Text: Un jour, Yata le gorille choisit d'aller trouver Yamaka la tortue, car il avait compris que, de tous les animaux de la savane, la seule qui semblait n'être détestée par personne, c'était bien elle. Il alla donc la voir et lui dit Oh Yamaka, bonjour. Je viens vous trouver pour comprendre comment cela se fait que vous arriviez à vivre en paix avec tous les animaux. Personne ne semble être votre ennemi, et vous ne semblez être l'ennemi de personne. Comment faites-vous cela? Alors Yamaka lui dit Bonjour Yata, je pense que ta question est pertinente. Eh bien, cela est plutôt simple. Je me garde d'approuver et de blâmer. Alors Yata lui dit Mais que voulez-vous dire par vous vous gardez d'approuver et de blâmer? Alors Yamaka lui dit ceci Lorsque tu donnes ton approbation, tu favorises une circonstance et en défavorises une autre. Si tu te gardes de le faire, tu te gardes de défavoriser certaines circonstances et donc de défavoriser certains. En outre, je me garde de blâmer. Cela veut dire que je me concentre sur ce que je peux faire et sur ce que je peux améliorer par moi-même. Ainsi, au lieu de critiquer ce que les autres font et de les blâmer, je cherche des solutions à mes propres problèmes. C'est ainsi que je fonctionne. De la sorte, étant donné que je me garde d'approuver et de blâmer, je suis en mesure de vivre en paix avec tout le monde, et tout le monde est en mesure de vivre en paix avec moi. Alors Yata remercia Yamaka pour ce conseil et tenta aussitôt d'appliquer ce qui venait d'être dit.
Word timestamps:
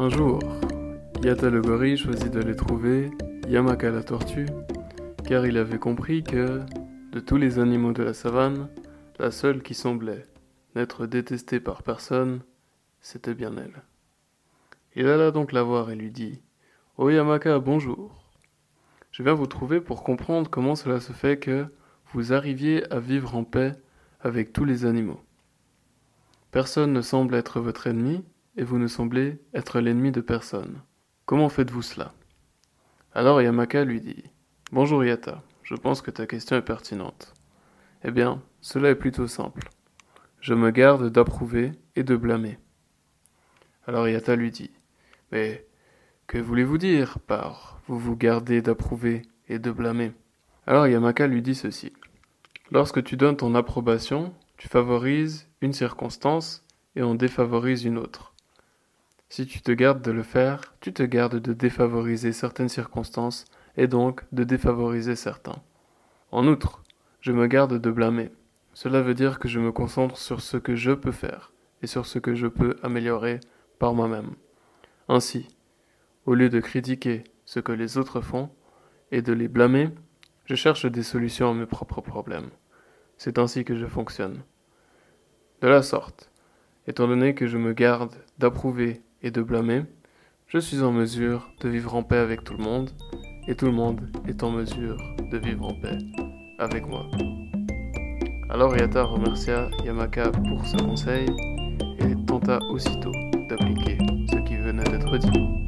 Un 0.00 0.10
jour, 0.10 0.38
Yata 1.24 1.50
le 1.50 1.60
gorille 1.60 1.96
choisit 1.96 2.30
d'aller 2.30 2.54
trouver 2.54 3.10
Yamaka 3.48 3.90
la 3.90 4.04
tortue, 4.04 4.46
car 5.26 5.44
il 5.44 5.58
avait 5.58 5.80
compris 5.80 6.22
que, 6.22 6.60
de 7.10 7.18
tous 7.18 7.36
les 7.36 7.58
animaux 7.58 7.90
de 7.90 8.04
la 8.04 8.14
savane, 8.14 8.68
la 9.18 9.32
seule 9.32 9.60
qui 9.60 9.74
semblait 9.74 10.24
n'être 10.76 11.06
détestée 11.06 11.58
par 11.58 11.82
personne, 11.82 12.42
c'était 13.00 13.34
bien 13.34 13.56
elle. 13.56 13.82
Il 14.94 15.08
alla 15.08 15.32
donc 15.32 15.50
la 15.50 15.64
voir 15.64 15.90
et 15.90 15.96
lui 15.96 16.12
dit 16.12 16.42
Oh 16.96 17.10
Yamaka, 17.10 17.58
bonjour. 17.58 18.22
Je 19.10 19.24
viens 19.24 19.34
vous 19.34 19.48
trouver 19.48 19.80
pour 19.80 20.04
comprendre 20.04 20.48
comment 20.48 20.76
cela 20.76 21.00
se 21.00 21.12
fait 21.12 21.40
que 21.40 21.66
vous 22.12 22.32
arriviez 22.32 22.88
à 22.92 23.00
vivre 23.00 23.34
en 23.34 23.42
paix 23.42 23.74
avec 24.20 24.52
tous 24.52 24.64
les 24.64 24.86
animaux. 24.86 25.20
Personne 26.52 26.92
ne 26.92 27.02
semble 27.02 27.34
être 27.34 27.58
votre 27.58 27.88
ennemi, 27.88 28.22
et 28.58 28.64
vous 28.64 28.78
ne 28.78 28.88
semblez 28.88 29.38
être 29.54 29.80
l'ennemi 29.80 30.10
de 30.10 30.20
personne. 30.20 30.82
Comment 31.26 31.48
faites-vous 31.48 31.80
cela? 31.80 32.12
Alors 33.14 33.40
Yamaka 33.40 33.84
lui 33.84 34.00
dit 34.00 34.24
Bonjour 34.72 35.04
Yata, 35.04 35.44
je 35.62 35.76
pense 35.76 36.02
que 36.02 36.10
ta 36.10 36.26
question 36.26 36.56
est 36.56 36.62
pertinente. 36.62 37.34
Eh 38.02 38.10
bien, 38.10 38.42
cela 38.60 38.90
est 38.90 38.96
plutôt 38.96 39.28
simple. 39.28 39.70
Je 40.40 40.54
me 40.54 40.72
garde 40.72 41.08
d'approuver 41.08 41.70
et 41.94 42.02
de 42.02 42.16
blâmer. 42.16 42.58
Alors 43.86 44.08
Yata 44.08 44.34
lui 44.34 44.50
dit 44.50 44.72
Mais 45.30 45.64
que 46.26 46.38
voulez-vous 46.38 46.78
dire 46.78 47.20
par 47.20 47.80
vous 47.86 47.98
vous 47.98 48.16
gardez 48.16 48.60
d'approuver 48.60 49.22
et 49.46 49.60
de 49.60 49.70
blâmer? 49.70 50.10
Alors 50.66 50.88
Yamaka 50.88 51.28
lui 51.28 51.42
dit 51.42 51.54
ceci 51.54 51.92
Lorsque 52.72 53.04
tu 53.04 53.16
donnes 53.16 53.36
ton 53.36 53.54
approbation, 53.54 54.34
tu 54.56 54.66
favorises 54.66 55.48
une 55.60 55.72
circonstance 55.72 56.66
et 56.96 57.02
en 57.02 57.14
défavorises 57.14 57.84
une 57.84 57.98
autre. 57.98 58.34
Si 59.30 59.46
tu 59.46 59.60
te 59.60 59.72
gardes 59.72 60.00
de 60.00 60.10
le 60.10 60.22
faire, 60.22 60.60
tu 60.80 60.92
te 60.92 61.02
gardes 61.02 61.36
de 61.36 61.52
défavoriser 61.52 62.32
certaines 62.32 62.70
circonstances 62.70 63.44
et 63.76 63.86
donc 63.86 64.22
de 64.32 64.42
défavoriser 64.42 65.16
certains. 65.16 65.62
En 66.32 66.46
outre, 66.46 66.82
je 67.20 67.32
me 67.32 67.46
garde 67.46 67.78
de 67.78 67.90
blâmer. 67.90 68.30
Cela 68.72 69.02
veut 69.02 69.14
dire 69.14 69.38
que 69.38 69.48
je 69.48 69.60
me 69.60 69.72
concentre 69.72 70.16
sur 70.16 70.40
ce 70.40 70.56
que 70.56 70.76
je 70.76 70.92
peux 70.92 71.12
faire 71.12 71.52
et 71.82 71.86
sur 71.86 72.06
ce 72.06 72.18
que 72.18 72.34
je 72.34 72.46
peux 72.46 72.76
améliorer 72.82 73.40
par 73.78 73.92
moi-même. 73.92 74.30
Ainsi, 75.08 75.48
au 76.24 76.34
lieu 76.34 76.48
de 76.48 76.60
critiquer 76.60 77.24
ce 77.44 77.60
que 77.60 77.72
les 77.72 77.98
autres 77.98 78.20
font 78.20 78.50
et 79.10 79.22
de 79.22 79.32
les 79.32 79.48
blâmer, 79.48 79.90
je 80.46 80.54
cherche 80.54 80.86
des 80.86 81.02
solutions 81.02 81.50
à 81.50 81.54
mes 81.54 81.66
propres 81.66 82.00
problèmes. 82.00 82.50
C'est 83.18 83.38
ainsi 83.38 83.64
que 83.64 83.76
je 83.76 83.86
fonctionne. 83.86 84.42
De 85.60 85.68
la 85.68 85.82
sorte, 85.82 86.30
étant 86.86 87.08
donné 87.08 87.34
que 87.34 87.46
je 87.46 87.58
me 87.58 87.72
garde 87.72 88.14
d'approuver 88.38 89.02
et 89.22 89.30
de 89.30 89.42
blâmer, 89.42 89.84
je 90.46 90.58
suis 90.58 90.82
en 90.82 90.92
mesure 90.92 91.50
de 91.60 91.68
vivre 91.68 91.94
en 91.94 92.02
paix 92.02 92.18
avec 92.18 92.44
tout 92.44 92.54
le 92.54 92.64
monde, 92.64 92.90
et 93.46 93.54
tout 93.54 93.66
le 93.66 93.72
monde 93.72 94.00
est 94.26 94.42
en 94.42 94.50
mesure 94.50 94.96
de 95.30 95.38
vivre 95.38 95.66
en 95.66 95.74
paix 95.74 95.98
avec 96.58 96.86
moi. 96.86 97.06
Alors 98.50 98.76
Yata 98.76 99.04
remercia 99.04 99.68
Yamaka 99.84 100.30
pour 100.30 100.66
ce 100.66 100.76
conseil 100.76 101.28
et 102.00 102.14
tenta 102.26 102.58
aussitôt 102.70 103.12
d'appliquer 103.48 103.98
ce 104.30 104.36
qui 104.46 104.56
venait 104.56 104.84
d'être 104.84 105.18
dit. 105.18 105.67